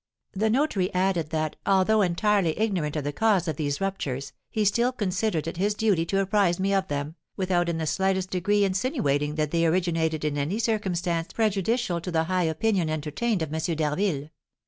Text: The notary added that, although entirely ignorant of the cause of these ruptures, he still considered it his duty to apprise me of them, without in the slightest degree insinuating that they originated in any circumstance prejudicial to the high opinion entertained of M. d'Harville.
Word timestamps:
The 0.33 0.49
notary 0.49 0.91
added 0.95 1.29
that, 1.29 1.57
although 1.63 2.01
entirely 2.01 2.57
ignorant 2.59 2.95
of 2.95 3.03
the 3.03 3.13
cause 3.13 3.47
of 3.47 3.55
these 3.55 3.79
ruptures, 3.79 4.33
he 4.49 4.65
still 4.65 4.91
considered 4.91 5.45
it 5.45 5.57
his 5.57 5.75
duty 5.75 6.07
to 6.07 6.19
apprise 6.21 6.59
me 6.59 6.73
of 6.73 6.87
them, 6.87 7.13
without 7.37 7.69
in 7.69 7.77
the 7.77 7.85
slightest 7.85 8.31
degree 8.31 8.63
insinuating 8.65 9.35
that 9.35 9.51
they 9.51 9.63
originated 9.63 10.25
in 10.25 10.39
any 10.39 10.57
circumstance 10.57 11.31
prejudicial 11.33 12.01
to 12.01 12.09
the 12.09 12.23
high 12.23 12.45
opinion 12.45 12.89
entertained 12.89 13.43
of 13.43 13.53
M. 13.53 13.75
d'Harville. 13.75 14.31